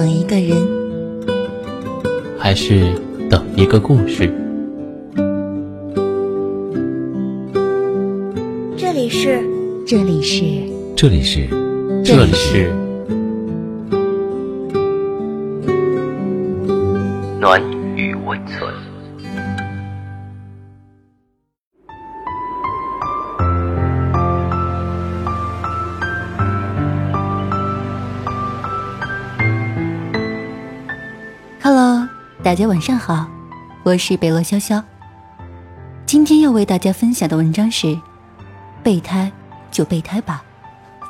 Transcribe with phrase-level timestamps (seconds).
[0.00, 0.56] 等一个人，
[2.38, 2.94] 还是
[3.28, 4.32] 等一个故事？
[8.78, 9.44] 这里是，
[9.86, 10.42] 这里是，
[10.96, 11.46] 这里是，
[12.02, 12.72] 这里是。
[17.38, 17.62] 暖
[17.94, 18.72] 与温存。
[32.42, 33.26] 大家晚上好，
[33.82, 34.82] 我是北落潇潇。
[36.06, 38.00] 今天要为大家分享的文章是：
[38.82, 39.30] 备胎
[39.70, 40.42] 就备胎吧，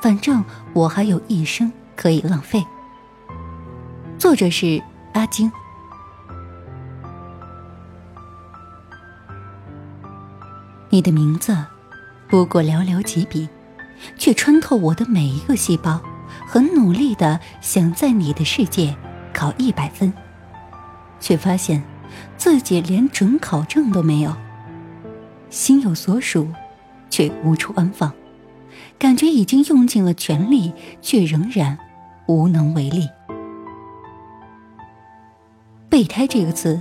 [0.03, 2.67] 反正我还有一生可以浪费。
[4.19, 5.51] 作者是阿晶。
[10.89, 11.57] 你的名字
[12.29, 13.49] 不过寥寥几笔，
[14.19, 16.01] 却穿透我的每一个细胞，
[16.45, 18.97] 很努力的想在你的世界
[19.33, 20.13] 考一百分。
[21.21, 21.83] 却发现，
[22.37, 24.35] 自己连准考证都没有。
[25.51, 26.49] 心有所属，
[27.09, 28.13] 却无处安放，
[28.99, 31.79] 感觉已经用尽了全力，却仍然
[32.27, 33.09] 无能为力。
[35.89, 36.81] 备胎这个词，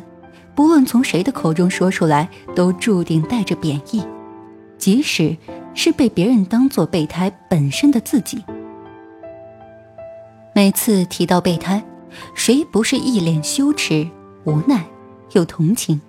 [0.54, 4.04] 不论从谁的口中说出来，都注定带着贬义，
[4.78, 5.36] 即使
[5.74, 8.44] 是被别人当做备胎本身的自己。
[10.54, 11.84] 每次提到备胎，
[12.36, 14.08] 谁不是一脸羞耻？
[14.46, 14.86] 无奈，
[15.34, 16.00] 又同情，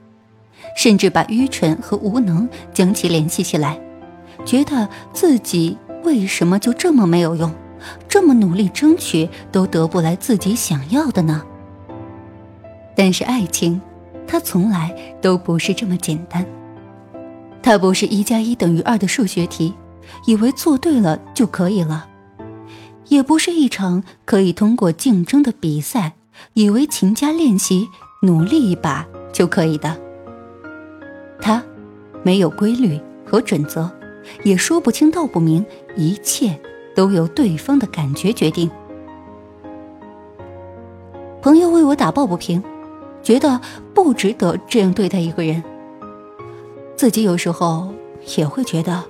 [0.76, 3.80] 甚至把愚蠢和无能将其联系起来，
[4.44, 7.52] 觉得自己为什么就这么没有用，
[8.08, 11.42] 这么努力争取都得不来自己想要的呢？
[12.96, 13.80] 但是爱情，
[14.26, 16.44] 它从来都不是这么简单，
[17.62, 19.74] 它不是一加一等于二的数学题，
[20.26, 22.08] 以为做对了就可以了，
[23.08, 26.14] 也不是一场可以通过竞争的比赛，
[26.54, 27.88] 以为勤加练习。
[28.22, 29.96] 努力一把就可以的。
[31.40, 31.62] 他
[32.22, 33.90] 没有规律和准则，
[34.44, 35.64] 也说不清道不明，
[35.96, 36.60] 一切
[36.94, 38.70] 都由对方的感觉决定。
[41.40, 42.62] 朋友为我打抱不平，
[43.22, 43.58] 觉得
[43.94, 45.64] 不值得这样对待一个人。
[46.96, 47.88] 自己有时候
[48.36, 49.02] 也会觉得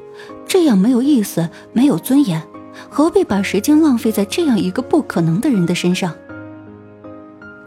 [0.46, 2.40] 这样没有意思，没有尊严，
[2.88, 6.14] 何必把时间浪费在这样一个不可能的人的身上？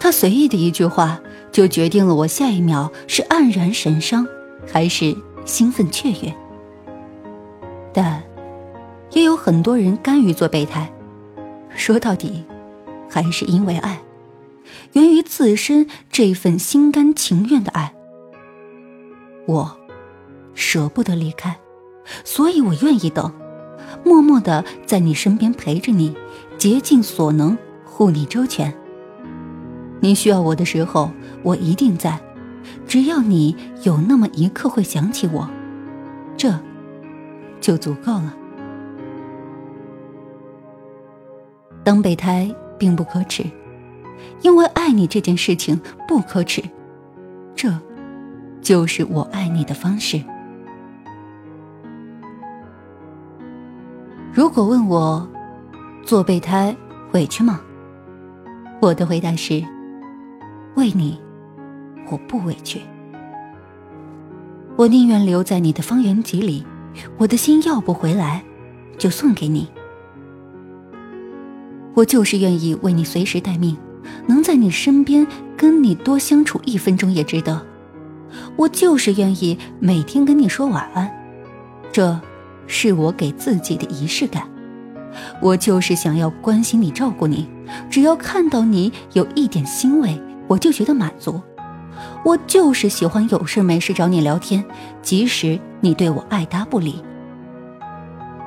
[0.03, 4.27] 他随意的一句话，就决定了我下一秒是黯然神伤，
[4.69, 5.15] 还是
[5.45, 6.35] 兴奋雀跃。
[7.93, 8.21] 但，
[9.11, 10.91] 也有很多人甘于做备胎，
[11.73, 12.43] 说到底，
[13.09, 14.01] 还是因为爱，
[14.91, 17.93] 源于自身这份心甘情愿的爱。
[19.45, 19.77] 我，
[20.53, 21.57] 舍不得离开，
[22.25, 23.31] 所以我愿意等，
[24.03, 26.13] 默默的在你身边陪着你，
[26.57, 28.75] 竭尽所能护你周全。
[30.03, 31.09] 你需要我的时候，
[31.43, 32.19] 我一定在。
[32.85, 35.49] 只要你有那么一刻会想起我，
[36.35, 36.53] 这
[37.61, 38.35] 就足够了。
[41.85, 43.45] 当备胎并不可耻，
[44.41, 46.61] 因为爱你这件事情不可耻，
[47.55, 47.73] 这
[48.61, 50.21] 就是我爱你的方式。
[54.33, 55.25] 如果问我
[56.03, 56.75] 做备胎
[57.13, 57.61] 委屈吗？
[58.81, 59.63] 我的回答是。
[60.75, 61.19] 为你，
[62.09, 62.81] 我不委屈。
[64.75, 66.65] 我宁愿留在你的方圆几里，
[67.17, 68.43] 我的心要不回来，
[68.97, 69.67] 就送给你。
[71.93, 73.77] 我就是愿意为你随时待命，
[74.27, 77.63] 能在你身边跟你多相处一分钟也值得。
[78.55, 81.07] 我就是愿意每天跟你说晚安，
[81.91, 82.19] 这
[82.65, 84.49] 是我给自己的仪式感。
[85.39, 87.47] 我就是想要关心你、照顾你，
[87.91, 90.19] 只要看到你有一点欣慰。
[90.47, 91.41] 我就觉得满足，
[92.23, 94.63] 我就是喜欢有事没事找你聊天，
[95.01, 97.03] 即使你对我爱答不理。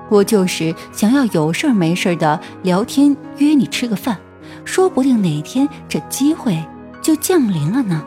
[0.08, 4.16] 我就是想要有事没事的聊天，约你吃个饭，
[4.64, 6.62] 说不定哪天这机会
[7.02, 8.04] 就降临了呢。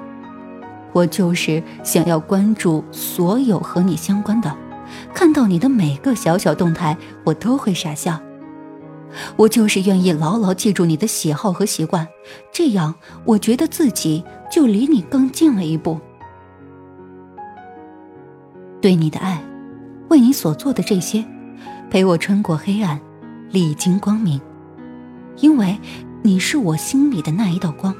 [0.94, 4.56] 我就是想要关注所有和你相关的，
[5.13, 8.19] 看到你的每个小小动态，我都会傻笑。
[9.35, 12.07] 我就是愿意牢牢记住你的喜好和习惯，
[12.51, 12.94] 这样
[13.25, 16.00] 我觉得自己就离你更近了一步。
[18.81, 19.44] 对你的爱，
[20.09, 21.23] 为你所做的这些，
[21.89, 23.00] 陪我穿过黑暗，
[23.51, 24.39] 历经光明，
[25.38, 25.77] 因为
[26.21, 27.94] 你是我心里的那一道光。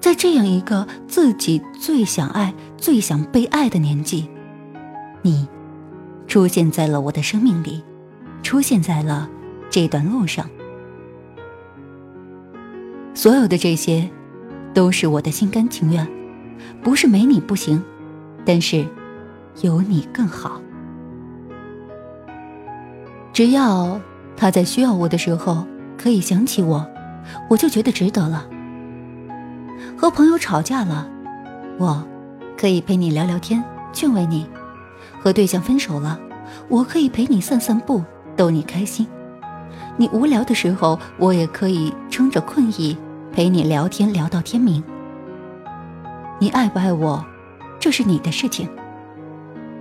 [0.00, 4.28] 在这样一个自己最想爱、最想被爱的年纪，
[5.22, 5.48] 你
[6.26, 7.82] 出现在了我的生命里。
[8.42, 9.28] 出现在了
[9.70, 10.48] 这段路上。
[13.14, 14.08] 所有的这些，
[14.74, 16.06] 都是我的心甘情愿，
[16.82, 17.82] 不是没你不行，
[18.44, 18.84] 但是
[19.60, 20.60] 有你更好。
[23.32, 24.00] 只要
[24.36, 25.66] 他在需要我的时候
[25.96, 26.86] 可以想起我，
[27.48, 28.46] 我就觉得值得了。
[29.96, 31.08] 和朋友吵架了，
[31.78, 32.04] 我
[32.58, 33.62] 可以陪你聊聊天，
[33.92, 34.44] 劝慰你；
[35.20, 36.18] 和对象分手了，
[36.68, 38.02] 我可以陪你散散步，
[38.36, 39.06] 逗你开心。
[39.96, 42.96] 你无聊的时候，我也可以撑着困意
[43.32, 44.82] 陪你聊天聊到天明。
[46.38, 47.24] 你爱不爱我，
[47.78, 48.66] 这是你的事情；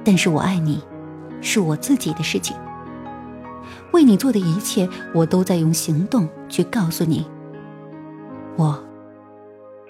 [0.03, 0.83] 但是我爱你，
[1.41, 2.55] 是我自己的事情。
[3.91, 7.25] 为你做的一切，我都在用行动去告诉你，
[8.57, 8.77] 我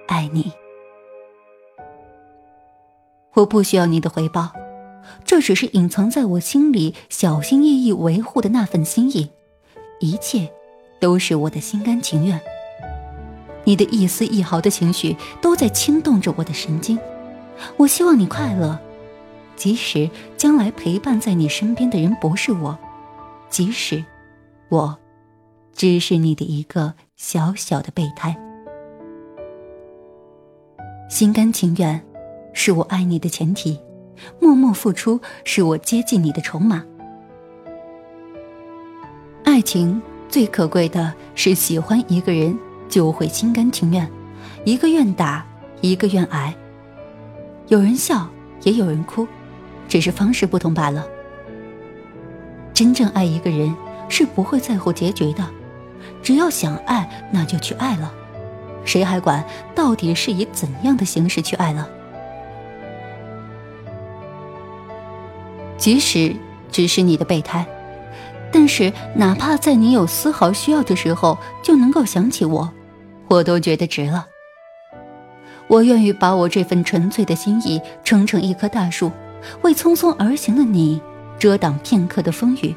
[0.08, 0.52] 爱你。
[3.34, 4.52] 我不需要你的回报，
[5.24, 9.30] 这只是隐藏在我心里小心翼翼维护的那份心意。
[10.00, 10.52] 一切
[11.00, 12.40] 都是我的心甘情愿。
[13.64, 16.98] 你的一丝一毫的情绪都在牵动着我的神经。
[17.78, 18.80] 我希望你快乐，
[19.56, 22.78] 即使将来陪伴在你身边的人不是我，
[23.50, 24.04] 即使
[24.70, 24.98] 我
[25.74, 28.36] 只是你的一个小小的备胎。
[31.08, 32.04] 心甘情愿
[32.54, 33.80] 是我爱你的前提，
[34.40, 36.84] 默默付出是我接近你的筹码。
[39.44, 42.58] 爱情最可贵的是喜欢一个人
[42.88, 44.10] 就会心甘情愿，
[44.64, 45.46] 一个愿打，
[45.82, 46.54] 一个愿挨。
[47.68, 48.28] 有人笑，
[48.64, 49.28] 也有人哭，
[49.88, 51.06] 只是方式不同罢了。
[52.74, 53.76] 真正爱一个人
[54.10, 55.46] 是不会在乎结局的，
[56.22, 58.12] 只要想爱，那就去爱了，
[58.86, 59.44] 谁还管
[59.76, 61.88] 到底是以怎样的形式去爱了？
[65.82, 66.36] 即使
[66.72, 67.66] 只是你的备胎。
[68.52, 72.72] 但是，哪怕在你有丝毫需要的时候就能够想起我，
[73.28, 74.28] 我都觉得值了。
[75.68, 79.12] 我愿意把我这份纯粹的心意撑成一棵大树，
[79.64, 81.02] 为匆匆而行的你
[81.40, 82.76] 遮挡片刻的风雨。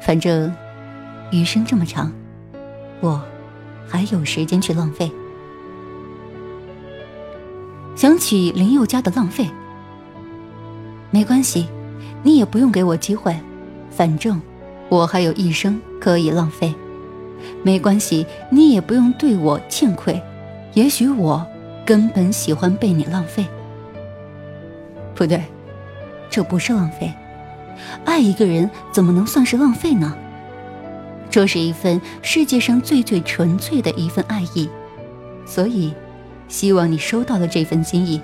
[0.00, 0.54] 反正，
[1.32, 2.12] 余生这么长，
[3.00, 3.20] 我
[3.88, 5.10] 还有时间去浪费。
[7.96, 9.48] 想起林宥嘉的浪费，
[11.14, 11.68] 没关系，
[12.24, 13.38] 你也不用给我机会。
[13.88, 14.42] 反正
[14.88, 16.74] 我还有一生可以浪费，
[17.62, 20.20] 没关系，你也不用对我欠愧。
[20.72, 21.46] 也许我
[21.86, 23.46] 根本喜欢被你浪费，
[25.14, 25.40] 不对，
[26.28, 27.14] 这不是浪费。
[28.04, 30.16] 爱一个人怎么能算是浪费呢？
[31.30, 34.68] 这是一份世界上最最纯粹的一份爱意，
[35.46, 35.94] 所以
[36.48, 38.20] 希望你收到了这份心意。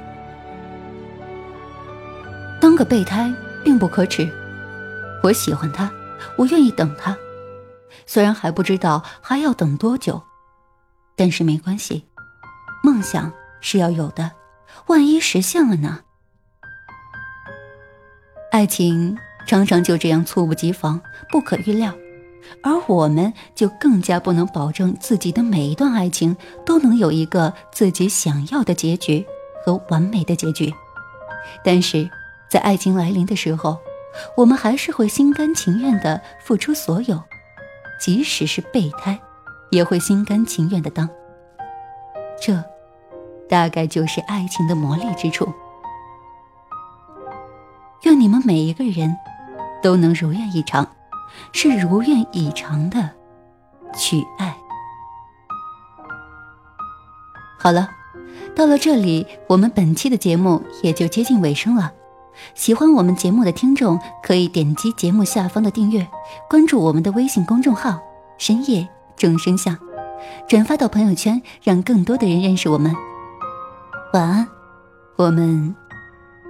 [2.60, 3.32] 当个备胎
[3.64, 4.30] 并不可耻。
[5.22, 5.90] 我喜欢他，
[6.36, 7.16] 我愿意等他，
[8.06, 10.22] 虽然还不知道还要等多久，
[11.16, 12.04] 但是没关系，
[12.82, 14.30] 梦想是要有的，
[14.86, 16.00] 万一实现了呢？
[18.52, 19.16] 爱情
[19.46, 21.94] 常常就这样猝不及防、不可预料，
[22.62, 26.36] 而我们就更加不能保证自己的每一段爱情
[26.66, 29.24] 都能有一个自己想要的结局
[29.64, 30.72] 和完美的结局，
[31.64, 32.10] 但是
[32.50, 33.79] 在爱情来临的时候。
[34.37, 37.23] 我们还是会心甘情愿的付出所有，
[38.00, 39.16] 即使是备胎，
[39.71, 41.09] 也会心甘情愿的当。
[42.42, 42.61] 这，
[43.49, 45.49] 大概就是爱情的魔力之处。
[48.02, 49.16] 愿你们每一个人，
[49.80, 50.85] 都能如愿以偿，
[51.52, 53.11] 是如愿以偿的
[53.97, 54.57] 去爱。
[57.61, 57.88] 好了，
[58.57, 61.92] 到了这里，我们本期的节目也就接近尾声了。
[62.54, 66.08] 喜欢我们节目的听众可以点击节目下方的订阅，
[66.49, 67.99] 关注我们的微信公众号
[68.38, 69.76] “深夜众生相”，
[70.49, 72.94] 转发到朋友圈，让更多的人认识我们。
[74.12, 74.49] 晚安，
[75.16, 75.75] 我们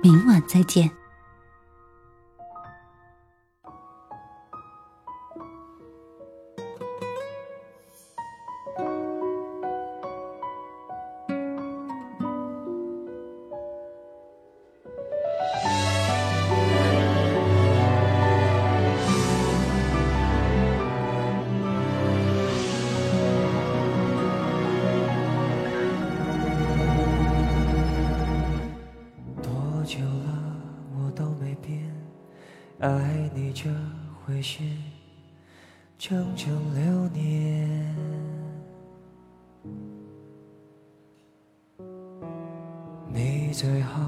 [0.02, 0.99] 明晚再见。
[32.80, 33.68] 爱你这
[34.24, 34.62] 回事，
[35.98, 37.94] 整整六年。
[43.12, 44.00] 你最好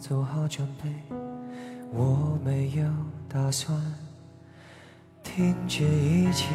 [0.00, 0.92] 做好准备，
[1.92, 2.84] 我没有
[3.28, 3.80] 打算
[5.22, 6.52] 停止一切。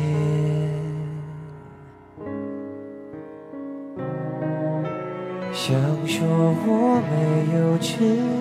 [5.54, 5.74] 想
[6.06, 8.41] 说我没有志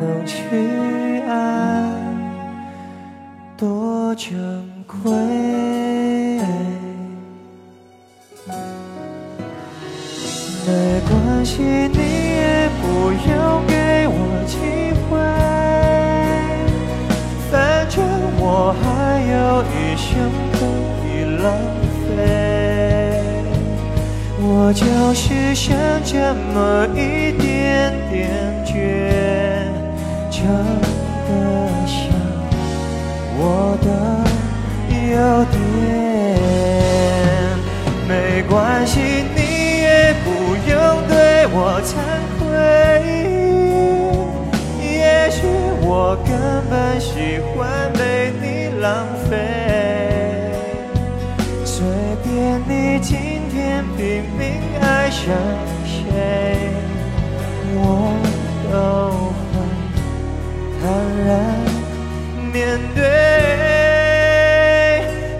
[0.00, 0.36] 能去
[1.28, 1.32] 爱，
[3.56, 4.34] 多珍
[4.86, 5.10] 贵。
[10.66, 10.70] 没
[11.08, 14.14] 关系，你也不用给我
[14.46, 14.52] 机
[15.04, 15.12] 会，
[17.50, 17.52] 反
[17.90, 18.02] 正
[18.38, 18.42] 我
[18.80, 18.82] 还
[19.30, 19.34] 有
[19.74, 20.02] 一生
[20.52, 20.56] 可
[21.06, 21.10] 以
[21.42, 21.44] 浪
[22.08, 22.08] 费。
[24.40, 26.12] 我就是想这
[26.54, 28.14] 么一点点
[28.64, 28.72] 倔，
[30.44, 30.52] 真
[31.26, 31.32] 的
[31.86, 31.96] 像
[33.38, 33.42] 我
[33.82, 33.88] 的
[35.10, 35.16] 优
[35.50, 35.56] 点。
[38.06, 38.52] 没关
[38.86, 39.00] 系，
[39.34, 39.40] 你
[39.80, 40.14] 也。
[40.24, 40.28] 不
[40.70, 40.72] 用
[41.08, 41.14] 对
[41.48, 41.92] 我惭
[42.38, 42.42] 愧，
[44.80, 45.36] 也许
[45.82, 46.32] 我根
[46.70, 47.10] 本喜
[47.52, 48.44] 欢被你
[48.80, 49.32] 浪费。
[51.64, 51.84] 随
[52.22, 53.12] 便你今
[53.50, 54.00] 天拼
[54.38, 54.42] 命
[54.80, 55.22] 爱上
[55.84, 55.92] 谁，
[57.74, 57.82] 我
[58.72, 58.74] 都
[60.84, 60.92] 坦
[61.26, 61.32] 然
[62.52, 63.02] 面对。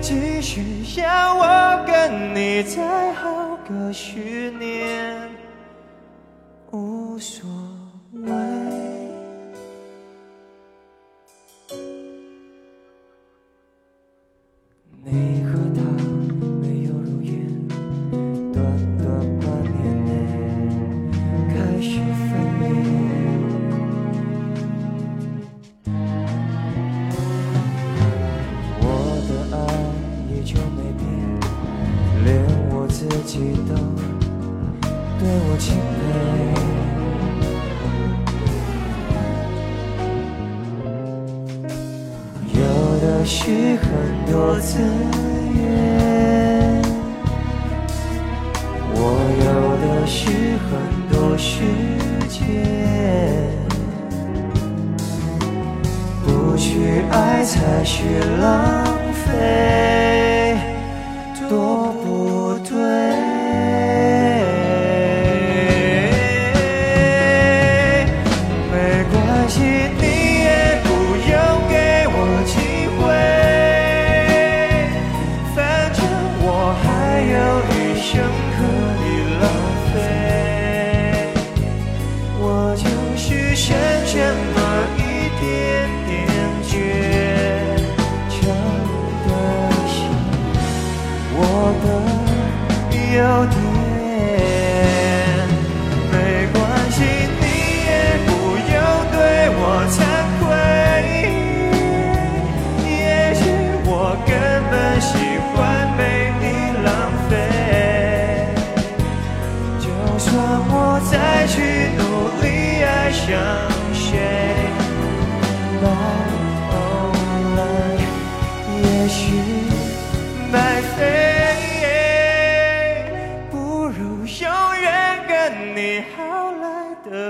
[0.00, 0.60] 即使
[1.02, 3.44] 要我跟你再耗。
[3.68, 5.13] 个十年
[43.24, 43.88] 有的是很
[44.30, 44.78] 多资
[45.56, 46.82] 源，
[48.92, 48.96] 我
[49.40, 49.46] 有
[49.80, 50.28] 的是
[50.68, 50.68] 很
[51.08, 51.64] 多时
[52.28, 52.44] 间，
[56.22, 58.84] 不去爱才是浪
[59.24, 60.33] 费，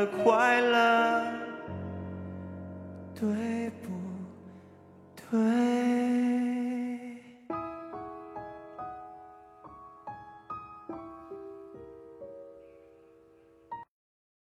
[0.07, 0.94] 快乐，